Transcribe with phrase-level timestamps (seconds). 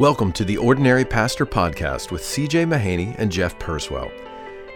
[0.00, 4.12] Welcome to the Ordinary Pastor Podcast with CJ Mahaney and Jeff Purswell.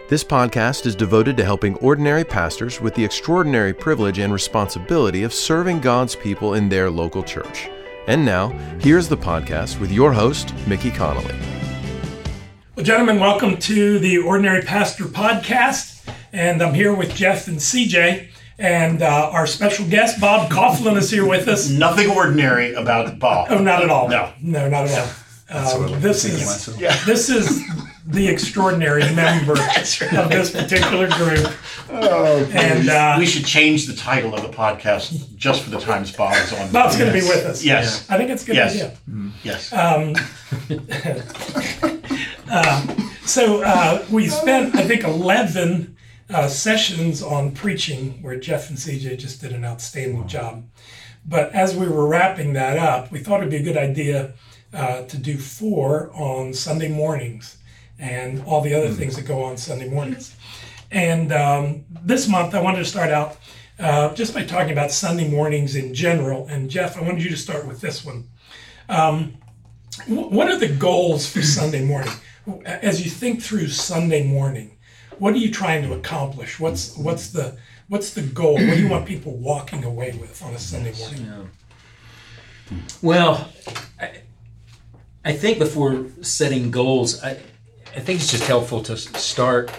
[0.09, 5.33] This podcast is devoted to helping ordinary pastors with the extraordinary privilege and responsibility of
[5.33, 7.69] serving God's people in their local church.
[8.07, 8.49] And now,
[8.81, 11.39] here's the podcast with your host, Mickey Connolly.
[12.75, 16.05] Well, gentlemen, welcome to the Ordinary Pastor Podcast.
[16.33, 18.27] And I'm here with Jeff and CJ.
[18.59, 21.69] And uh, our special guest, Bob Kauflin, is here with us.
[21.69, 23.47] Nothing ordinary about Bob.
[23.49, 24.07] Oh, not at all.
[24.09, 24.31] No.
[24.41, 25.07] No, not at all.
[25.49, 26.79] Um, this is.
[26.79, 26.97] Yeah.
[27.05, 27.61] this is
[28.07, 31.45] the extraordinary member of this particular group.
[31.91, 36.11] Oh, And uh, we should change the title of the podcast just for the times
[36.11, 36.71] Bob is on.
[36.71, 37.63] Bob's going to be with us.
[37.63, 38.09] Yes.
[38.09, 38.73] I think it's a good Yes.
[38.73, 38.97] idea.
[39.43, 39.69] Yes.
[43.25, 45.92] So uh, we spent, I think, 11
[46.33, 50.63] uh, sessions on preaching where Jeff and CJ just did an outstanding job.
[51.25, 54.33] But as we were wrapping that up, we thought it'd be a good idea
[54.73, 57.57] uh, to do four on Sunday mornings
[57.99, 60.35] and all the other things that go on Sunday mornings.
[60.91, 63.37] And um, this month, I wanted to start out
[63.79, 66.47] uh, just by talking about Sunday mornings in general.
[66.47, 68.27] And Jeff, I wanted you to start with this one.
[68.89, 69.35] Um,
[70.07, 72.13] what are the goals for Sunday morning?
[72.65, 74.72] As you think through Sunday morning,
[75.23, 76.59] what are you trying to accomplish?
[76.59, 77.55] What's what's the
[77.87, 78.55] what's the goal?
[78.55, 81.49] What do you want people walking away with on a Sunday morning?
[83.01, 83.47] Well,
[84.01, 84.17] I,
[85.23, 87.37] I think before setting goals, I,
[87.95, 89.71] I think it's just helpful to start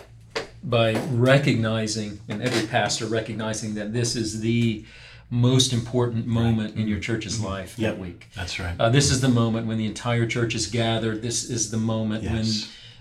[0.63, 4.87] by recognizing, and every pastor recognizing that this is the
[5.29, 7.93] most important moment in your church's life Yep.
[7.97, 8.29] that week.
[8.35, 8.75] That's right.
[8.81, 11.21] Uh, this is the moment when the entire church is gathered.
[11.21, 12.33] This is the moment Yes.
[12.33, 12.45] when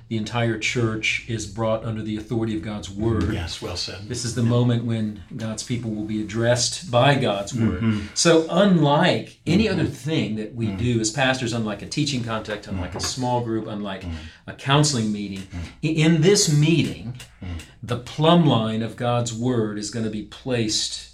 [0.09, 3.34] the entire church is brought under the authority of God's word.
[3.34, 3.62] yes.
[3.62, 4.08] Well said.
[4.09, 7.82] This is the moment when God's people will be addressed by God's word.
[7.82, 8.08] Mm-hmm.
[8.14, 12.94] So, unlike any other thing that we do as pastors, unlike a teaching context, unlike
[12.96, 14.50] a small group, unlike Mm-hmm.
[14.50, 15.48] a counseling meeting,
[15.81, 17.58] in this meeting, Mm-hmm.
[17.81, 21.09] the plumb line of God's word is going to be placed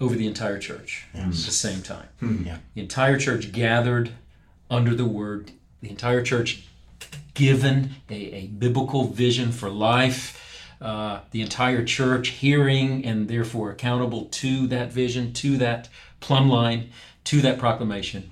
[0.00, 2.08] over the entire church at the same time.
[2.46, 2.58] Yeah.
[2.74, 4.12] The entire church gathered
[4.70, 5.50] under the word,
[5.82, 6.66] the entire church
[7.40, 7.74] given
[8.10, 10.22] a, a biblical vision for life,
[10.80, 15.88] uh, the entire church hearing and therefore accountable to that vision, to that
[16.20, 16.80] plumb line,
[17.24, 18.22] to that proclamation.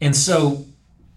[0.00, 0.64] And so,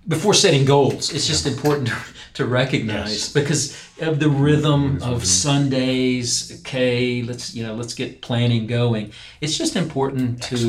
[0.08, 1.96] before setting goals, it's just important to,
[2.36, 3.34] to recognize Yes.
[3.34, 3.62] because
[4.02, 6.60] of the rhythm of Sundays.
[6.62, 9.12] Okay, let's you know, let's get planning going.
[9.42, 10.60] It's just important to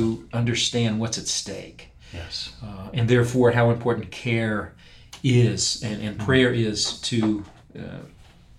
[0.40, 1.80] understand what's at stake
[2.12, 2.52] Yes.
[2.62, 4.74] uh, and therefore how important care
[5.22, 7.44] is and, and prayer is to
[7.78, 7.82] uh,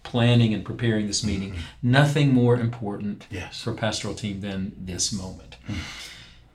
[0.03, 1.55] planning and preparing this meeting.
[1.81, 3.61] Nothing more important Yes.
[3.61, 5.57] for pastoral team than this moment.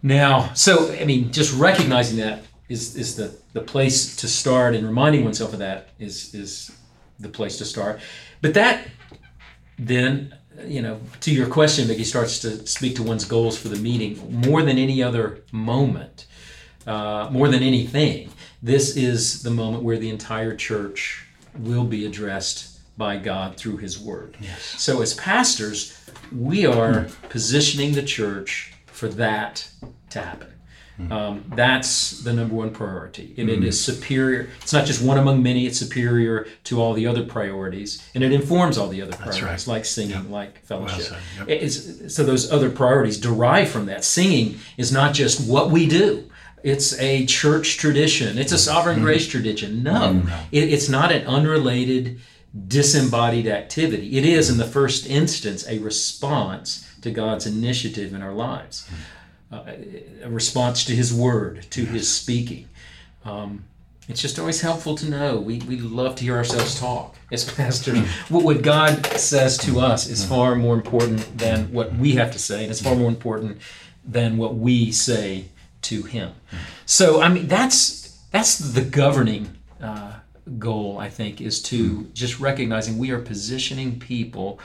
[0.02, 4.86] Now, so I mean, just recognizing that is is the the place to start, and
[4.86, 6.70] reminding oneself of that is is
[7.18, 8.00] the place to start.
[8.42, 8.86] But that
[9.78, 10.34] then
[10.66, 14.40] you know to your question Mickey starts to speak to one's goals for the meeting
[14.48, 16.26] more than any other moment
[16.86, 18.30] uh, more than anything
[18.62, 21.26] this is the moment where the entire church
[21.58, 24.62] will be addressed by god through his word Yes.
[24.78, 25.98] so as pastors
[26.34, 29.68] we are positioning the church for that
[30.10, 30.52] to happen
[31.10, 33.34] um, that's the number one priority.
[33.36, 34.48] And it is superior.
[34.62, 38.02] It's not just one among many, it's superior to all the other priorities.
[38.14, 39.66] And it informs all the other priorities, right.
[39.66, 41.18] like singing, like fellowship.
[41.46, 42.10] said, yep.
[42.10, 44.04] So those other priorities derive from that.
[44.04, 46.30] Singing is not just what we do.
[46.62, 48.38] It's a church tradition.
[48.38, 49.04] It's a sovereign mm-hmm.
[49.04, 49.82] grace tradition.
[49.82, 50.28] No, mm-hmm.
[50.52, 52.20] It, it's not an unrelated,
[52.66, 54.16] disembodied activity.
[54.16, 58.88] It is, in the first instance, a response to God's initiative in our lives
[59.52, 60.24] mm-hmm.
[60.24, 62.68] uh, a response to his word, to his speaking.
[63.24, 63.64] Um,
[64.08, 65.38] it's just always helpful to know.
[65.38, 67.98] We, we love to hear ourselves talk as pastors.
[68.28, 72.38] what, what God says to us is far more important than what we have to
[72.38, 73.58] say, and it's far more important
[74.04, 75.46] than what we say
[75.90, 76.32] to Him.
[76.84, 80.12] So, I mean, that's that's the governing uh,
[80.58, 80.98] goal.
[80.98, 84.58] I think is to just recognizing we are positioning people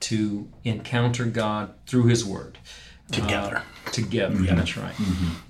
[0.00, 2.58] to encounter God through His Word
[3.10, 3.56] Together.
[3.86, 4.38] uh, together.
[4.42, 4.94] Yeah, that's right.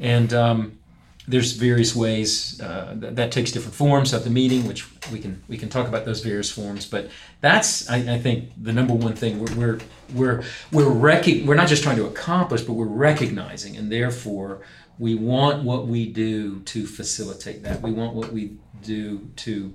[0.00, 0.78] And um,
[1.26, 5.42] there's various ways uh, that, that takes different forms at the meeting, which we can
[5.48, 6.86] we can talk about those various forms.
[6.86, 7.10] But
[7.40, 9.78] that's I, I think the number one thing we're we're
[10.14, 10.42] we're
[10.72, 14.60] we're, rec- we're not just trying to accomplish, but we're recognizing, and therefore
[14.98, 17.80] we want what we do to facilitate that.
[17.82, 19.74] We want what we do to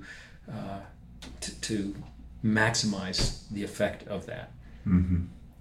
[0.52, 0.80] uh,
[1.42, 1.96] to, to
[2.44, 4.52] maximize the effect of that,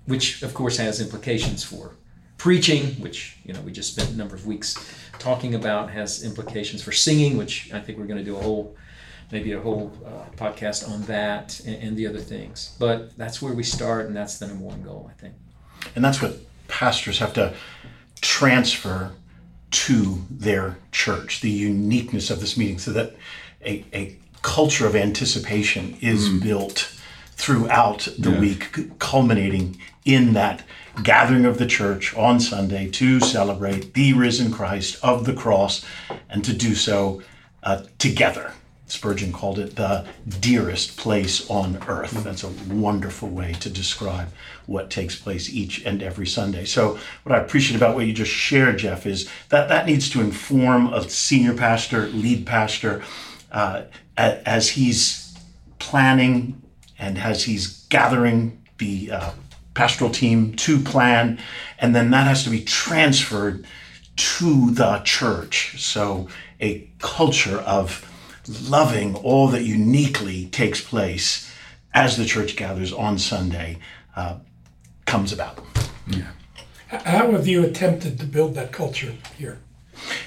[0.06, 1.94] which of course has implications for
[2.38, 4.76] preaching, which you know we just spent a number of weeks
[5.18, 8.76] talking about, has implications for singing, which I think we're going to do a whole
[9.30, 12.76] maybe a whole uh, podcast on that and, and, the other things.
[12.78, 15.34] But that's where we start, and that's the number one goal, I think.
[15.96, 16.36] And that's what
[16.68, 17.54] pastors have to
[18.20, 19.12] transfer
[19.72, 23.14] to their church, the uniqueness of this meeting, so that
[23.64, 26.42] a, a culture of anticipation is mm.
[26.42, 26.94] built
[27.32, 28.40] throughout the yeah.
[28.40, 30.62] week, culminating in that
[31.02, 35.84] gathering of the church on Sunday to celebrate the risen Christ of the cross
[36.28, 37.22] and to do so
[37.62, 38.52] uh, together.
[38.92, 40.06] Spurgeon called it the
[40.38, 42.12] dearest place on earth.
[42.12, 42.24] Mm.
[42.24, 44.28] That's a wonderful way to describe
[44.66, 46.66] what takes place each and every Sunday.
[46.66, 50.20] So, what I appreciate about what you just shared, Jeff, is that that needs to
[50.20, 53.02] inform a senior pastor, lead pastor,
[53.50, 53.84] uh,
[54.18, 55.38] as he's
[55.78, 56.60] planning
[56.98, 59.30] and as he's gathering the uh,
[59.72, 61.38] pastoral team to plan,
[61.78, 63.64] and then that has to be transferred
[64.16, 65.82] to the church.
[65.82, 66.28] So,
[66.60, 68.06] a culture of
[68.48, 71.50] loving all that uniquely takes place
[71.94, 73.78] as the church gathers on Sunday
[74.16, 74.38] uh,
[75.06, 75.58] comes about.
[76.06, 76.28] Yeah.
[76.88, 79.58] How have you attempted to build that culture here?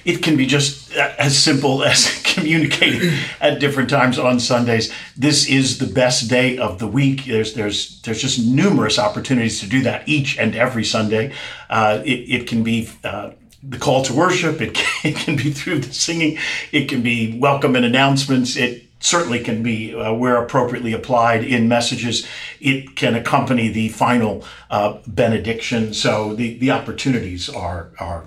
[0.04, 4.92] It can be just as simple as communicating at different times on Sundays.
[5.18, 7.26] This is the best day of the week.
[7.26, 11.34] There's there's there's just numerous opportunities to do that each and every Sunday.
[11.70, 13.32] Uh, it, it can be uh,
[13.68, 14.62] the call to worship.
[14.62, 16.38] It can, it can, be through the singing.
[16.72, 18.56] It can be welcome and announcements.
[18.56, 22.28] It certainly can be, uh, where appropriately applied, in messages.
[22.60, 25.94] It can accompany the final uh, benediction.
[25.94, 28.26] So the, the opportunities are are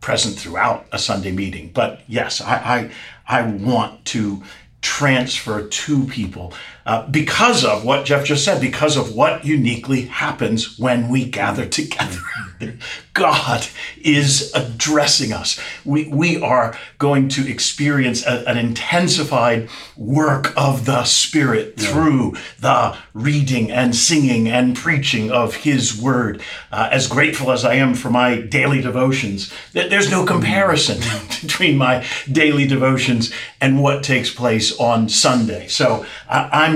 [0.00, 1.70] present throughout a Sunday meeting.
[1.74, 2.90] But yes, I
[3.28, 4.42] I, I want to
[4.82, 6.54] transfer to people
[6.86, 11.66] uh, because of what Jeff just said, because of what uniquely happens when we gather
[11.66, 12.18] together.
[13.12, 13.66] God
[14.00, 15.60] is addressing us.
[15.84, 21.86] We, we are going to experience a, an intensified work of the Spirit yeah.
[21.86, 26.42] through the reading and singing and preaching of His Word.
[26.70, 31.46] Uh, as grateful as I am for my daily devotions, there's no comparison mm-hmm.
[31.46, 35.66] between my daily devotions and what takes place on Sunday.
[35.68, 36.69] So uh, I'm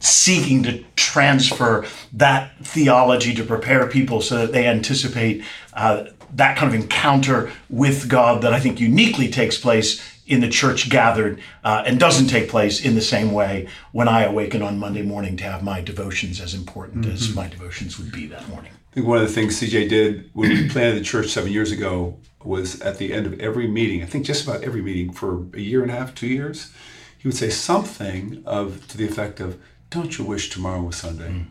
[0.00, 5.44] seeking to transfer that theology to prepare people so that they anticipate
[5.74, 6.04] uh,
[6.34, 10.88] that kind of encounter with God that I think uniquely takes place in the church
[10.88, 15.02] gathered uh, and doesn't take place in the same way when I awaken on Monday
[15.02, 17.14] morning to have my devotions as important mm-hmm.
[17.14, 18.72] as my devotions would be that morning.
[18.92, 21.72] I think one of the things CJ did when we planted the church seven years
[21.72, 25.44] ago was at the end of every meeting, I think just about every meeting for
[25.52, 26.72] a year and a half, two years,
[27.20, 31.28] he would say something of to the effect of, don't you wish tomorrow was Sunday?
[31.28, 31.46] Mm.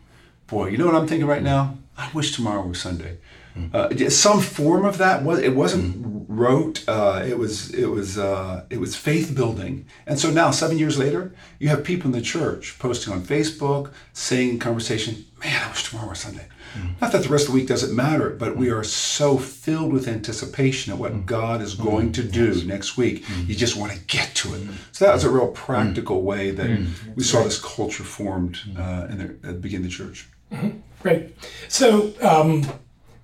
[0.48, 1.78] Boy, you know what I'm thinking right now?
[1.96, 3.20] I wish tomorrow was Sunday.
[3.56, 3.76] Mm.
[3.76, 6.26] Uh, some form of that was it wasn't mm.
[6.28, 6.84] rote.
[6.88, 9.86] Uh, it was it was uh, it was faith building.
[10.08, 13.92] And so now, seven years later, you have people in the church posting on Facebook,
[14.12, 15.24] saying conversation.
[15.44, 16.48] Man, I wish tomorrow was Sunday.
[16.74, 17.02] Mm.
[17.02, 20.08] Not that the rest of the week doesn't matter, but we are so filled with
[20.08, 21.26] anticipation of what mm.
[21.26, 22.64] God is going to do yes.
[22.66, 23.26] next week.
[23.26, 23.48] Mm.
[23.48, 24.68] You just want to get to it.
[24.92, 29.18] So that was a real practical way that we saw this culture formed uh, in
[29.18, 30.28] the, at the beginning of the church.
[30.52, 30.78] Mm-hmm.
[31.02, 31.36] Great.
[31.68, 32.64] So um,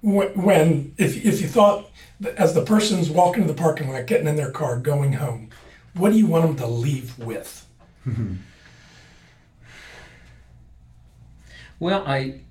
[0.02, 1.90] when, if, if you thought,
[2.38, 5.50] as the person's walking to the parking lot, getting in their car, going home,
[5.94, 7.66] what do you want them to leave with?
[8.08, 8.36] Mm-hmm.
[11.80, 12.42] Well, I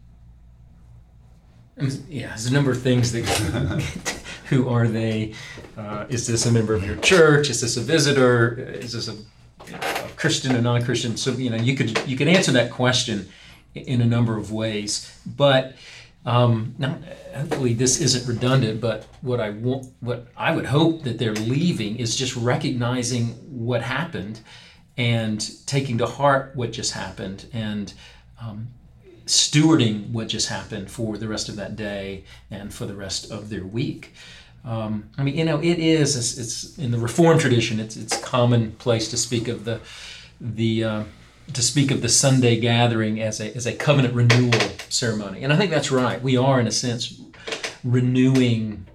[2.08, 4.20] yeah, there's a number of things that.
[4.46, 5.34] who are they?
[5.76, 7.50] Uh, is this a member of your church?
[7.50, 8.54] Is this a visitor?
[8.54, 9.16] Is this a,
[9.74, 11.16] a Christian, a non-Christian?
[11.16, 13.28] So you know, you could you could answer that question
[13.74, 15.18] in a number of ways.
[15.26, 15.74] But
[16.24, 16.98] um, now,
[17.34, 18.80] hopefully, this isn't redundant.
[18.80, 23.28] But what I want, what I would hope that they're leaving is just recognizing
[23.66, 24.40] what happened
[24.96, 27.92] and taking to heart what just happened and
[28.40, 28.68] um,
[29.26, 33.48] stewarding what just happened for the rest of that day and for the rest of
[33.48, 34.12] their week.
[34.64, 36.16] Um, I mean, you know, it is.
[36.16, 37.80] It's, it's, in the Reformed tradition.
[37.80, 39.80] It's it's commonplace to speak of the
[40.40, 41.04] the uh,
[41.52, 45.56] to speak of the Sunday gathering as a as a covenant renewal ceremony, and I
[45.56, 46.22] think that's right.
[46.22, 47.20] We are, in a sense,
[47.82, 48.86] renewing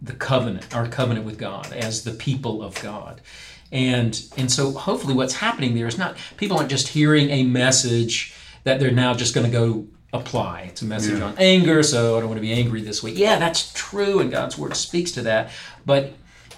[0.00, 3.20] the covenant, our covenant with God, as the people of God.
[3.72, 8.34] And and so hopefully what's happening there is not people aren't just hearing a message
[8.64, 10.62] that they're now just going to go apply.
[10.62, 11.26] It's a message yeah.
[11.26, 13.18] on anger, so I don't want to be angry this week.
[13.18, 15.50] Yeah, that's true, and God's word speaks to that.
[15.86, 16.12] But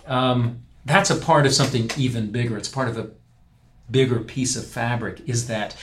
[0.06, 2.56] um, that's a part of something even bigger.
[2.56, 3.10] It's part of a
[3.90, 5.22] bigger piece of fabric.
[5.26, 5.76] Is that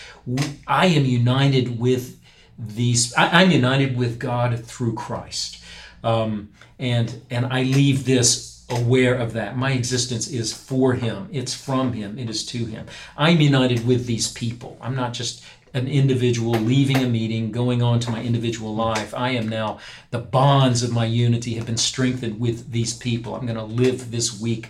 [0.68, 2.20] I am united with
[2.58, 3.14] these.
[3.16, 5.64] I, I'm united with God through Christ.
[6.04, 6.50] Um,
[6.80, 9.58] and and I leave this aware of that.
[9.58, 11.30] My existence is for Him.
[11.32, 12.18] It's from Him.
[12.18, 12.88] It is to Him.
[13.18, 14.78] I'm united with these people.
[14.82, 19.14] I'm not just an individual leaving a meeting, going on to my individual life.
[19.14, 23.36] I am now, the bonds of my unity have been strengthened with these people.
[23.36, 24.70] I'm going to live this week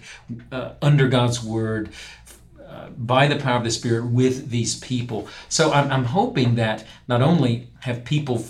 [0.51, 1.89] uh, under God's word.
[2.71, 5.27] Uh, by the power of the Spirit with these people.
[5.49, 8.45] So I'm, I'm hoping that not only have people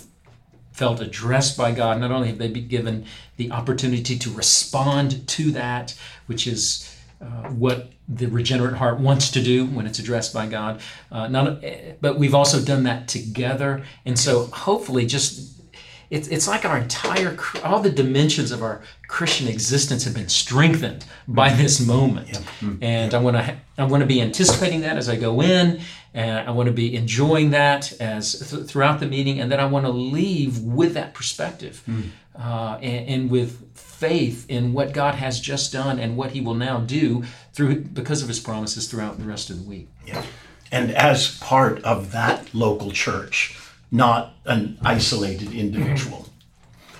[0.70, 3.04] felt addressed by God, not only have they been given
[3.36, 6.91] the opportunity to respond to that, which is
[7.22, 10.80] uh, what the regenerate heart wants to do when it's addressed by God.
[11.10, 11.62] Uh, not,
[12.00, 15.62] but we've also done that together, and so hopefully, just
[16.10, 21.04] it's it's like our entire all the dimensions of our Christian existence have been strengthened
[21.26, 21.62] by mm-hmm.
[21.62, 22.36] this moment, yep.
[22.36, 22.82] mm-hmm.
[22.82, 25.80] and I want to I want to be anticipating that as I go in,
[26.12, 29.64] and I want to be enjoying that as th- throughout the meeting, and then I
[29.64, 32.08] want to leave with that perspective, mm.
[32.38, 33.58] uh, and, and with
[34.02, 38.20] faith in what God has just done and what He will now do through because
[38.20, 39.88] of His promises throughout the rest of the week.
[40.04, 40.24] Yeah.
[40.72, 43.56] And as part of that local church,
[43.92, 46.26] not an isolated individual.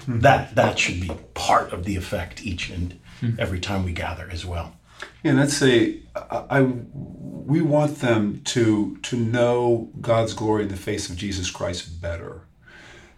[0.03, 0.21] Mm-hmm.
[0.21, 3.41] That that should be part of the effect each and mm-hmm.
[3.41, 4.77] every time we gather as well.
[5.25, 10.69] Yeah, and let's say I, I, we want them to to know God's glory in
[10.69, 12.43] the face of Jesus Christ better.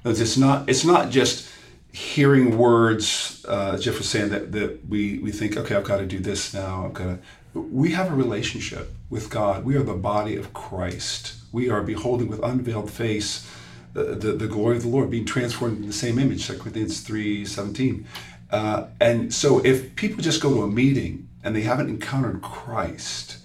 [0.04, 1.50] It's not it's not just
[1.94, 6.06] hearing words, uh, Jeff was saying that, that we, we think, okay, I've got to
[6.06, 6.86] do this now.
[6.86, 7.18] I've got to.
[7.54, 9.64] We have a relationship with God.
[9.64, 11.34] We are the body of Christ.
[11.52, 13.48] We are beholding with unveiled face
[13.92, 17.00] the, the, the glory of the Lord, being transformed in the same image, 2 Corinthians
[17.00, 18.06] 3 17.
[18.50, 23.38] Uh, and so if people just go to a meeting and they haven't encountered Christ,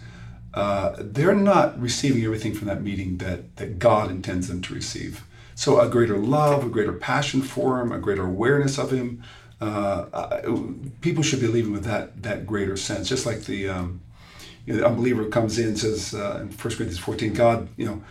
[0.55, 5.23] uh, they're not receiving everything from that meeting that, that God intends them to receive.
[5.59, 9.21] So a greater love, a greater passion for Him, a greater awareness of Him.
[9.59, 10.05] Uh,
[11.01, 13.09] people should be leaving with that that greater sense.
[13.09, 13.99] Just like the um,
[14.65, 17.85] you know, the unbeliever comes in and says uh, in 1 Corinthians 14, God, you
[17.85, 18.01] know,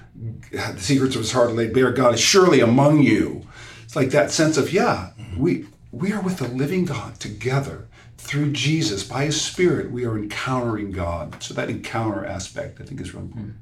[0.50, 1.90] the secrets of His heart are laid bare.
[1.90, 3.46] God is surely among you.
[3.82, 7.88] It's like that sense of yeah, we we are with the living God together
[8.18, 9.90] through Jesus by His Spirit.
[9.90, 11.42] We are encountering God.
[11.42, 13.54] So that encounter aspect, I think, is really important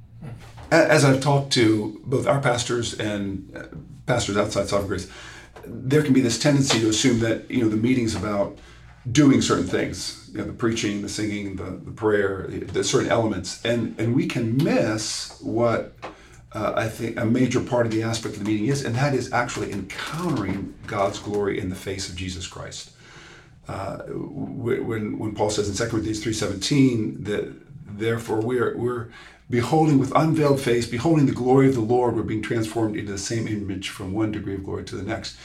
[0.70, 3.64] as I've talked to both our pastors and uh,
[4.06, 5.10] pastors outside Sovereign Grace,
[5.64, 8.58] there can be this tendency to assume that you know the meeting's about
[9.10, 13.10] doing certain things, you know, the preaching, the singing, the, the prayer, the, the certain
[13.10, 15.94] elements, and and we can miss what
[16.52, 19.14] uh, I think a major part of the aspect of the meeting is, and that
[19.14, 22.92] is actually encountering God's glory in the face of Jesus Christ.
[23.68, 27.52] Uh, when when Paul says in 2 Corinthians three seventeen that
[27.86, 29.08] therefore we're we're
[29.48, 33.18] beholding with unveiled face, beholding the glory of the Lord, we're being transformed into the
[33.18, 35.36] same image from one degree of glory to the next.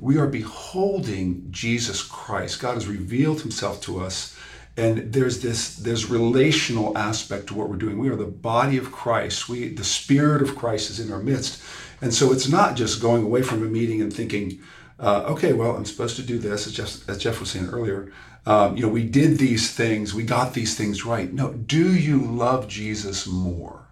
[0.00, 2.60] We are beholding Jesus Christ.
[2.60, 4.36] God has revealed himself to us.
[4.76, 7.98] And there's this there's relational aspect to what we're doing.
[7.98, 9.48] We are the body of Christ.
[9.48, 11.60] We the Spirit of Christ is in our midst.
[12.00, 14.60] And so it's not just going away from a meeting and thinking,
[15.00, 18.12] uh, okay, well, I'm supposed to do this, as Jeff, as Jeff was saying earlier
[18.48, 21.30] um, you know, we did these things, we got these things right.
[21.30, 23.88] No, do you love Jesus more?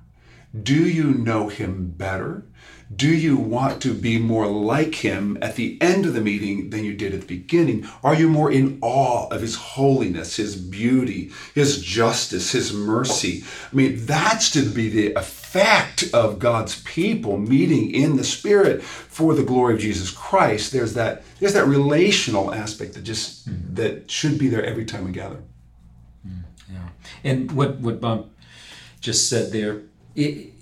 [0.63, 2.47] Do you know him better?
[2.95, 6.85] Do you want to be more like him at the end of the meeting than
[6.85, 7.89] you did at the beginning?
[8.05, 13.43] Are you more in awe of his holiness, his beauty, his justice, his mercy?
[13.73, 19.35] I mean, that's to be the effect of God's people meeting in the Spirit for
[19.35, 20.71] the glory of Jesus Christ.
[20.71, 23.75] There's that there's that relational aspect that just mm-hmm.
[23.75, 25.43] that should be there every time we gather.
[26.25, 26.89] Mm, yeah,
[27.25, 28.31] and what what Bob
[29.01, 29.83] just said there.
[30.15, 30.53] It,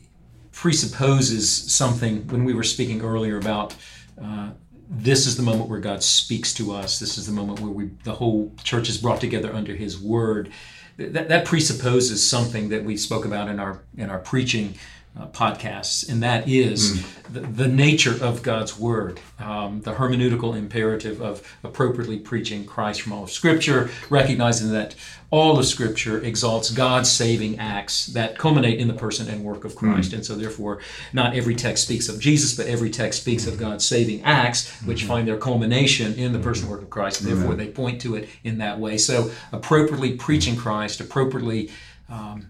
[0.54, 3.74] presupposes something when we were speaking earlier about
[4.22, 4.50] uh,
[4.88, 6.98] this is the moment where God speaks to us.
[6.98, 10.52] This is the moment where we, the whole church is brought together under His Word.
[10.96, 14.76] That, that presupposes something that we spoke about in our in our preaching
[15.18, 17.32] uh, podcasts, and that is mm.
[17.32, 23.12] the, the, nature of God's Word, um, the hermeneutical imperative of appropriately preaching Christ from
[23.12, 24.96] all of Scripture, recognizing that
[25.30, 29.76] all of Scripture exalts God's saving acts that culminate in the person and work of
[29.76, 30.10] Christ.
[30.10, 30.14] Mm.
[30.14, 30.80] And so, therefore,
[31.12, 35.00] not every text speaks of Jesus, but every text speaks of God's saving acts, which
[35.00, 35.08] mm-hmm.
[35.08, 38.16] find their culmination in the person and work of Christ, and therefore they point to
[38.16, 38.98] it in that way.
[38.98, 41.70] So, appropriately preaching Christ, appropriately
[42.08, 42.48] um,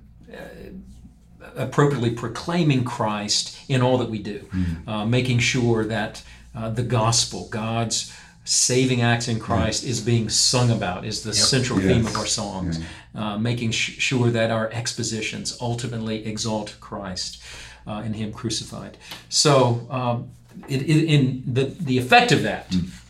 [1.57, 4.89] appropriately proclaiming Christ in all that we do, mm-hmm.
[4.89, 6.23] uh, making sure that
[6.55, 11.37] uh, the gospel, God's saving acts in Christ, is being sung about, is the yep.
[11.37, 11.89] central yes.
[11.89, 12.79] theme of our songs,
[13.15, 17.43] uh, making sh- sure that our expositions ultimately exalt Christ
[17.87, 18.97] uh, and Him crucified.
[19.29, 20.31] So, um,
[20.69, 22.71] it, it, in the, the effect of that.
[22.71, 23.01] Mm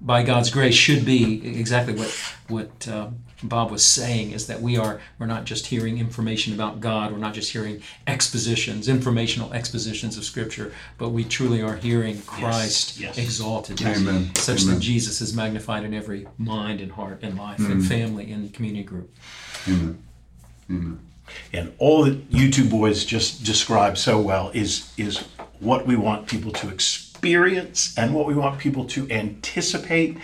[0.00, 2.08] by God's grace should be exactly what
[2.48, 3.08] what uh,
[3.42, 7.18] Bob was saying is that we are we're not just hearing information about God, we're
[7.18, 13.18] not just hearing expositions, informational expositions of Scripture, but we truly are hearing Christ yes.
[13.18, 14.34] exalted, Amen.
[14.36, 14.74] such Amen.
[14.74, 18.84] that Jesus is magnified in every mind and heart and life and family and community
[18.84, 19.14] group.
[21.52, 25.18] And all that you two boys just described so well is is
[25.60, 27.07] what we want people to experience
[27.96, 30.16] and what we want people to anticipate.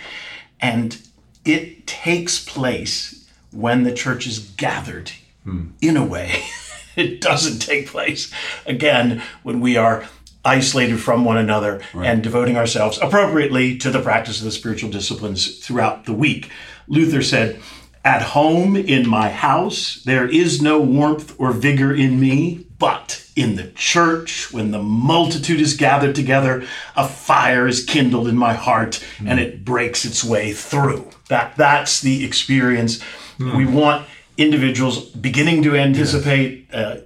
[0.59, 0.97] And
[1.43, 5.11] it takes place when the church is gathered
[5.43, 5.67] hmm.
[5.81, 6.43] in a way.
[6.95, 8.31] it doesn't take place
[8.65, 10.07] again when we are
[10.43, 15.57] isolated from one another and devoting ourselves appropriately to the practice of the spiritual disciplines
[15.57, 16.51] throughout the week.
[16.87, 17.59] Luther said,
[18.03, 23.55] At home in my house, there is no warmth or vigor in me, but in
[23.55, 26.63] the church, when the multitude is gathered together,
[26.95, 31.09] a fire is kindled in my heart and it breaks its way through.
[31.29, 33.01] That, that's the experience.
[33.39, 36.67] We want individuals beginning to anticipate.
[36.73, 36.97] Uh,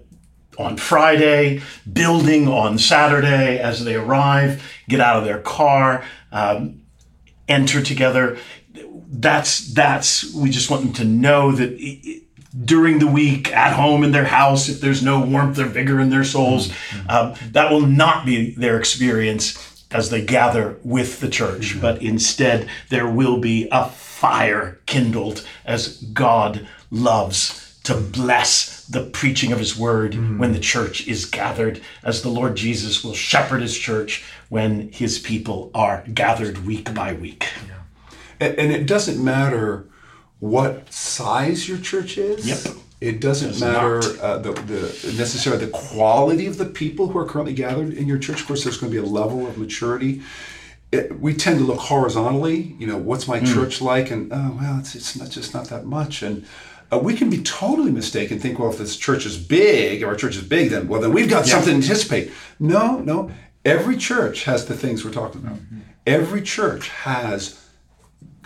[0.57, 1.62] on Friday,
[1.93, 6.81] building on Saturday as they arrive, get out of their car, um,
[7.48, 8.38] enter together.
[9.09, 12.21] That's that's we just want them to know that i- i-
[12.65, 16.10] during the week, at home in their house, if there's no warmth or vigor in
[16.10, 17.10] their souls, mm-hmm.
[17.10, 21.82] um, that will not be their experience as they gather with the church, mm-hmm.
[21.82, 29.51] but instead there will be a fire kindled as God loves to bless the preaching
[29.51, 30.38] of his word mm-hmm.
[30.38, 35.20] when the church is gathered, as the Lord Jesus will shepherd his church when his
[35.20, 37.48] people are gathered week by week.
[38.39, 39.86] And, and it doesn't matter
[40.39, 42.48] what size your church is.
[42.48, 42.75] Yep.
[43.01, 47.25] It doesn't Does matter uh, the, the necessarily the quality of the people who are
[47.25, 48.41] currently gathered in your church.
[48.41, 50.22] Of course, there's going to be a level of maturity.
[50.91, 52.75] It, we tend to look horizontally.
[52.77, 54.12] You know, what's my church like?
[54.12, 56.24] And oh well, it's it's not just not that much.
[56.24, 56.46] And
[56.91, 58.39] uh, we can be totally mistaken.
[58.39, 61.13] Think, well, if this church is big, or our church is big, then well, then
[61.13, 62.31] we've got something to anticipate.
[62.60, 63.31] No, no.
[63.63, 65.60] Every church has the things we're talking about.
[66.08, 67.59] Every church has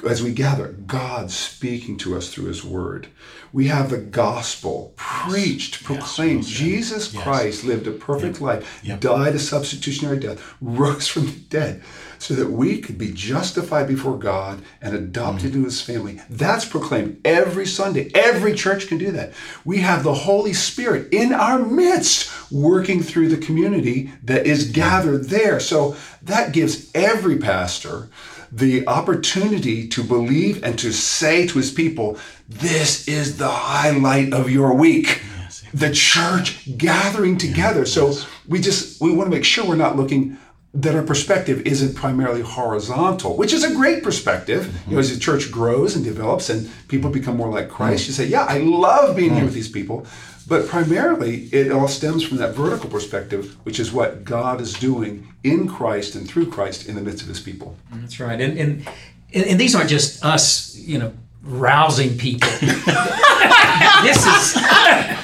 [0.06, 3.08] as we gather, God speaking to us through His Word.
[3.52, 6.46] We have the gospel preached, proclaimed.
[6.46, 11.84] Jesus Christ lived a perfect life, died a substitutionary death, rose from the dead,
[12.18, 15.56] so that we could be justified before God and adopted mm.
[15.56, 16.20] into His family.
[16.30, 18.10] That's proclaimed every Sunday.
[18.16, 19.34] Every church can do that.
[19.64, 25.26] We have the Holy Spirit in our midst, working through the community that is gathered
[25.26, 25.60] there.
[25.60, 28.10] So that gives every pastor
[28.56, 34.50] the opportunity to believe and to say to his people, This is the highlight of
[34.50, 35.22] your week.
[35.74, 37.86] The church gathering together.
[37.86, 38.14] So
[38.48, 40.38] we just we want to make sure we're not looking
[40.76, 44.66] that our perspective isn't primarily horizontal, which is a great perspective.
[44.66, 44.90] Mm-hmm.
[44.90, 48.08] You know, as the church grows and develops and people become more like Christ, mm.
[48.08, 49.46] you say, Yeah, I love being here mm.
[49.46, 50.08] with these people.
[50.46, 55.34] But primarily, it all stems from that vertical perspective, which is what God is doing
[55.44, 57.78] in Christ and through Christ in the midst of his people.
[57.92, 58.42] That's right.
[58.42, 58.88] And and
[59.34, 62.50] and, and these aren't just us, you know, rousing people.
[64.04, 64.54] this is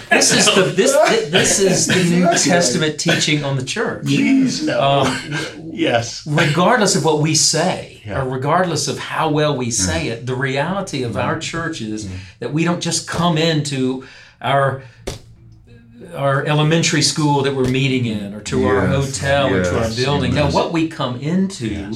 [0.09, 0.93] this is the this
[1.29, 4.05] this is the New Testament teaching on the church.
[4.05, 4.81] Please no.
[4.81, 6.25] Um, yes.
[6.27, 11.03] regardless of what we say or regardless of how well we say it the reality
[11.03, 12.09] of our church is
[12.39, 14.03] that we don't just come into
[14.41, 14.81] our
[16.15, 19.83] our elementary school that we're meeting in or to our Yes, hotel or to our
[19.83, 20.53] yes, building no yes.
[20.53, 21.93] what we come into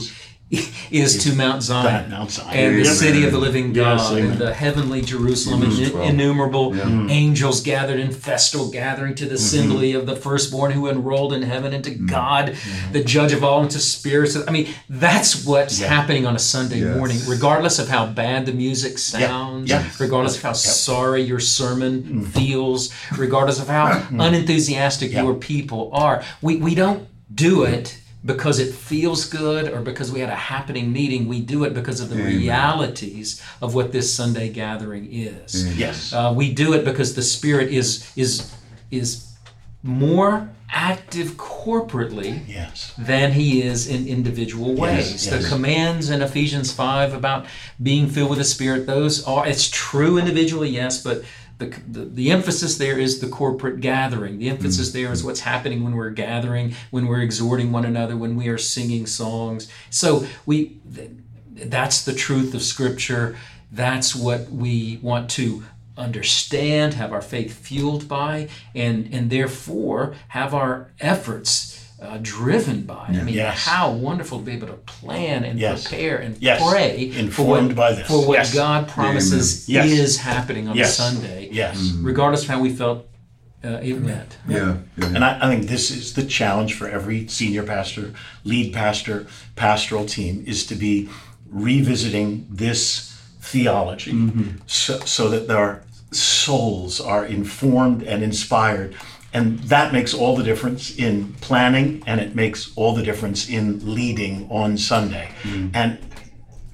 [0.92, 2.50] is to Mount Zion That Mount Zion.
[2.50, 2.96] and the Amen.
[2.96, 6.10] city of the living God Yes, and the heavenly Jerusalem and Hebrews the 12.
[6.10, 7.10] innumerable hmm.
[7.10, 9.36] angels gathered in festal gathering to the mm-hmm.
[9.36, 12.06] assembly of the firstborn who enrolled in heaven and to mm-hmm.
[12.06, 12.94] God, mm-hmm.
[12.94, 14.36] the judge of all, and to spirits.
[14.36, 16.98] I mean, that's what's happening on a Sunday Yes.
[16.98, 19.88] morning, regardless of how bad the music sounds, Yeah.
[20.00, 26.24] regardless of how sorry your sermon feels, regardless of how unenthusiastic your people are.
[26.42, 30.92] We, we don't do it because it feels good or because we had a happening
[30.94, 31.28] meeting.
[31.28, 35.78] We do it because of the realities of what this Sunday gathering is.
[35.78, 36.14] Yes.
[36.14, 38.54] Uh, we do it because the Spirit is is
[38.92, 39.30] is
[39.84, 42.94] more active corporately yes.
[42.98, 45.26] than he is in individual ways.
[45.26, 47.46] Yes, The commands in Ephesians 5 about
[47.82, 51.24] being filled with the Spirit, those are, it's true individually, yes, but
[51.70, 54.38] the, the, the emphasis there is the corporate gathering.
[54.38, 54.94] The emphasis mm.
[54.94, 58.58] there is what's happening when we're gathering, when we're exhorting one another, when we are
[58.58, 59.72] singing songs.
[59.90, 60.80] So we
[61.56, 63.38] that's the truth of Scripture.
[63.72, 65.64] That's what we want to
[65.98, 73.06] understand, have our faith fueled by, and and therefore have our efforts uh, driven by.
[73.08, 73.66] I mean, Yes.
[73.66, 75.88] how wonderful to be able to plan and Yes.
[75.88, 76.62] prepare and Yes.
[76.72, 78.08] pray for Informed what, by this.
[78.08, 78.54] for what Yes.
[78.54, 79.90] God promises Yes.
[79.92, 80.96] is happening on Yes.
[80.98, 81.78] Sunday, Yes.
[82.02, 83.08] regardless of how we felt
[83.66, 84.36] uh, it went.
[84.46, 84.76] Yeah.
[84.98, 85.06] yeah.
[85.16, 88.12] And I, I think this is the challenge for every senior pastor,
[88.44, 91.08] lead pastor, pastoral team is to be
[91.50, 94.14] revisiting this theology
[94.68, 98.96] so, so that our souls are informed and inspired.
[99.34, 103.94] And that makes all the difference in planning and it makes all the difference in
[103.96, 105.32] leading on Sunday.
[105.42, 105.72] Mm.
[105.74, 106.00] And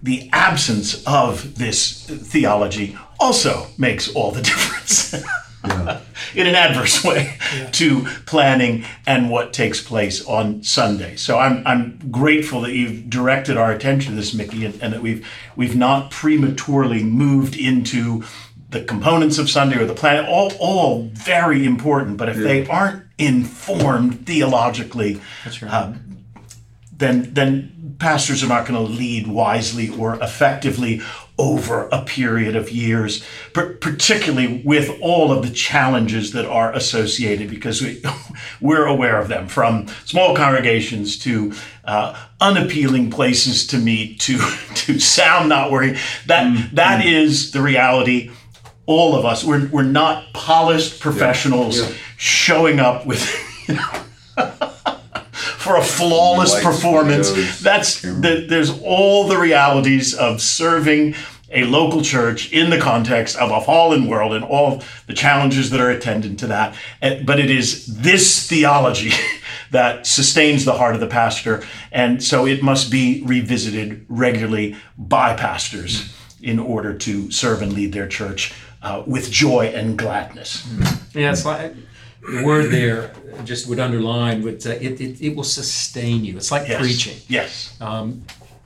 [0.03, 5.13] the absence of this theology also makes all the difference
[6.35, 7.37] in an adverse way
[7.71, 11.15] to planning and what takes place on Sunday.
[11.15, 15.01] So I'm, I'm grateful that you've directed our attention to this, Mickey, and, and that
[15.01, 18.23] we've we've not prematurely moved into
[18.69, 23.03] the components of Sunday or the planet, All all very important, but if they aren't
[23.17, 25.71] informed theologically, That's right.
[25.71, 25.93] uh,
[26.91, 31.01] then then pastors are not going to lead wisely or effectively
[31.38, 37.49] over a period of years, par- particularly with all of the challenges that are associated,
[37.49, 38.03] because we,
[38.62, 41.53] we're aware of them from small congregations to
[41.86, 44.38] uh, unappealing places to meet to
[44.75, 45.97] to sound not worrying.
[46.27, 48.32] That that is the reality.
[48.89, 51.95] All of us, we're, we're not polished professionals Yeah.
[52.17, 53.21] showing up with
[55.60, 57.30] for a flawless Lights, performance.
[57.30, 61.13] videos, That's the, there's all the realities of serving
[61.52, 65.80] a local church in the context of a fallen world and all the challenges that
[65.80, 66.75] are attendant to that.
[66.99, 69.12] But it is this theology
[69.71, 75.36] that sustains the heart of the pastor, and so it must be revisited regularly by
[75.36, 80.67] pastors in order to serve and lead their church uh, with joy and gladness.
[81.13, 81.73] Yeah, it's like
[82.29, 83.11] the word there
[83.45, 86.37] just would underline, but uh, it, it, it will sustain you.
[86.37, 86.79] It's like Yes.
[86.81, 87.17] preaching.
[87.27, 87.77] Yes.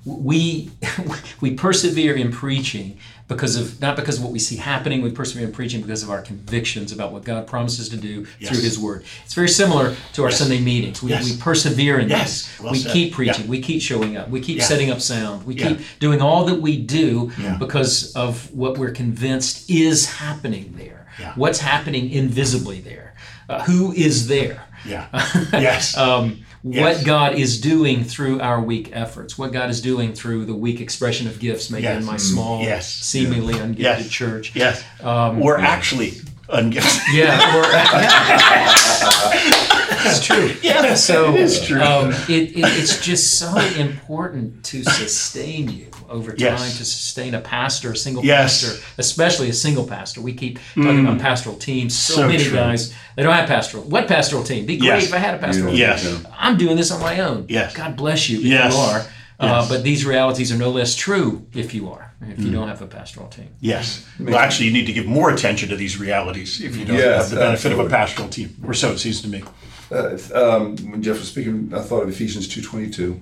[0.06, 0.72] we
[1.42, 2.98] we persevere in preaching
[3.28, 6.10] because of not because of what we see happening we persevere in preaching because of
[6.10, 8.52] our convictions about what god promises to do Yes.
[8.52, 11.30] through his word it's very similar to our sunday meetings we, Yes.
[11.32, 12.24] we persevere in Yes.
[12.48, 12.92] this Well we said.
[12.92, 13.50] keep preaching Yeah.
[13.50, 14.66] we keep showing up we keep Yeah.
[14.66, 15.70] setting up sound we Yeah.
[15.70, 21.60] keep doing all that we do because of what we're convinced is happening there what's
[21.60, 23.14] happening invisibly there
[23.50, 25.08] uh, who is there Yeah.
[25.54, 25.96] yes.
[25.98, 26.98] um, Yes.
[26.98, 30.80] what God is doing through our weak efforts, what God is doing through the weak
[30.80, 32.00] expression of gifts maybe Yes.
[32.00, 32.20] in my Mm.
[32.22, 32.88] small, Yes.
[32.90, 34.08] seemingly ungifted Yes.
[34.10, 34.52] church.
[34.56, 34.82] yes.
[35.02, 36.14] Um, or actually
[36.48, 37.02] ungifted.
[37.14, 37.64] yeah, or,
[40.06, 40.52] it's true.
[40.64, 41.82] Yeah, So it is true.
[41.82, 46.78] Um, it, it, it's just so important to sustain you over time, Yes.
[46.78, 48.64] to sustain a pastor, a single Yes.
[48.64, 50.22] pastor, especially a single pastor.
[50.22, 51.96] We keep talking about pastoral teams.
[51.98, 52.54] So, So many true.
[52.56, 53.84] guys, they don't have pastoral.
[53.84, 54.66] What pastoral team?
[54.66, 55.06] Be great Yes.
[55.08, 55.96] if I had a pastoral Yeah.
[55.96, 56.20] team.
[56.24, 56.32] Yes.
[56.38, 57.46] I'm doing this on my own.
[57.50, 57.74] Yes.
[57.74, 58.74] God bless you if Yes.
[58.74, 59.00] you are.
[59.40, 59.70] Uh, Yes.
[59.70, 62.86] but these realities are no less true if you are, if you don't have a
[62.88, 63.50] pastoral team.
[63.60, 64.04] Yes.
[64.20, 67.24] Well, actually, you need to give more attention to these realities if you don't Yes,
[67.24, 69.44] have the benefit of a pastoral team, or so it seems to me.
[69.94, 73.22] Uh, um, when Jeff was speaking, I thought of Ephesians two twenty two.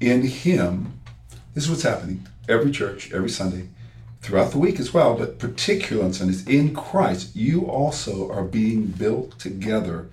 [0.00, 1.00] In Him,
[1.54, 2.26] this is what's happening.
[2.48, 3.68] Every church, every Sunday,
[4.20, 6.46] throughout the week as well, but particularly on Sundays.
[6.46, 10.08] In Christ, you also are being built together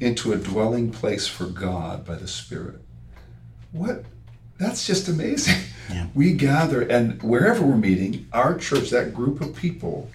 [0.00, 2.80] into a dwelling place for God by the Spirit.
[3.70, 4.04] What?
[4.58, 5.60] That's just amazing.
[5.90, 6.06] Yeah.
[6.14, 10.10] We gather, and wherever we're meeting, our church, that group of people,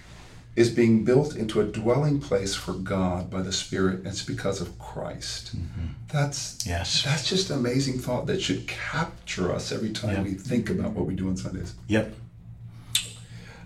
[0.54, 4.60] is being built into a dwelling place for God by the Spirit, and it's because
[4.60, 5.56] of Christ.
[5.56, 5.86] Mm-hmm.
[6.12, 7.02] That's Yes.
[7.04, 10.22] that's just an amazing thought that should capture us every time Yeah.
[10.22, 11.74] we think about what we do on Sundays.
[11.88, 12.14] Yep.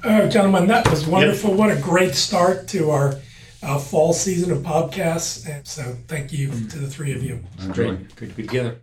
[0.04, 1.54] Oh, gentlemen, that was wonderful.
[1.54, 3.16] What a great start to our
[3.62, 5.48] uh, fall season of podcasts.
[5.48, 6.68] And so thank you mm-hmm.
[6.68, 7.40] to the three of you.
[7.60, 7.72] Enjoy.
[7.96, 8.14] Great.
[8.16, 8.78] Good to be together.